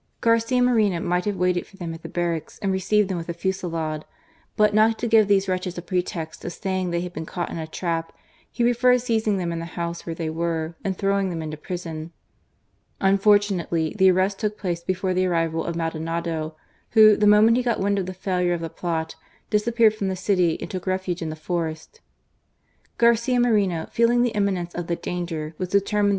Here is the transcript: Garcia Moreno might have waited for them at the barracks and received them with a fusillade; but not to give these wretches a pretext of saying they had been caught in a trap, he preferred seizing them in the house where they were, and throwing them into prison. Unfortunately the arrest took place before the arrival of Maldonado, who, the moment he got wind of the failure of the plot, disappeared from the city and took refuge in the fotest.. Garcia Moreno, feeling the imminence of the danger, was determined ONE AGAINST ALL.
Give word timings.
Garcia 0.19 0.63
Moreno 0.63 0.99
might 0.99 1.25
have 1.25 1.35
waited 1.35 1.67
for 1.67 1.77
them 1.77 1.93
at 1.93 2.01
the 2.01 2.09
barracks 2.09 2.57
and 2.63 2.71
received 2.71 3.07
them 3.07 3.19
with 3.19 3.29
a 3.29 3.35
fusillade; 3.35 4.03
but 4.57 4.73
not 4.73 4.97
to 4.97 5.05
give 5.07 5.27
these 5.27 5.47
wretches 5.47 5.77
a 5.77 5.81
pretext 5.83 6.43
of 6.43 6.51
saying 6.51 6.89
they 6.89 7.01
had 7.01 7.13
been 7.13 7.27
caught 7.27 7.51
in 7.51 7.59
a 7.59 7.67
trap, 7.67 8.11
he 8.51 8.63
preferred 8.63 8.97
seizing 8.99 9.37
them 9.37 9.51
in 9.51 9.59
the 9.59 9.77
house 9.77 10.03
where 10.03 10.15
they 10.15 10.27
were, 10.27 10.73
and 10.83 10.97
throwing 10.97 11.29
them 11.29 11.43
into 11.43 11.55
prison. 11.55 12.11
Unfortunately 12.99 13.93
the 13.95 14.09
arrest 14.09 14.39
took 14.39 14.57
place 14.57 14.81
before 14.83 15.13
the 15.13 15.27
arrival 15.27 15.63
of 15.63 15.75
Maldonado, 15.75 16.55
who, 16.93 17.15
the 17.15 17.27
moment 17.27 17.55
he 17.57 17.61
got 17.61 17.79
wind 17.79 17.99
of 17.99 18.07
the 18.07 18.13
failure 18.15 18.55
of 18.55 18.61
the 18.61 18.71
plot, 18.71 19.13
disappeared 19.51 19.93
from 19.93 20.07
the 20.07 20.15
city 20.15 20.57
and 20.59 20.71
took 20.71 20.87
refuge 20.87 21.21
in 21.21 21.29
the 21.29 21.35
fotest.. 21.35 22.01
Garcia 22.97 23.39
Moreno, 23.39 23.85
feeling 23.91 24.23
the 24.23 24.29
imminence 24.31 24.73
of 24.73 24.87
the 24.87 24.95
danger, 24.95 25.53
was 25.59 25.69
determined 25.69 25.99
ONE 25.99 26.05
AGAINST 26.05 26.07
ALL. 26.07 26.09